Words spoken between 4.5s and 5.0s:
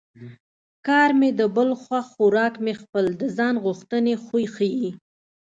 ښيي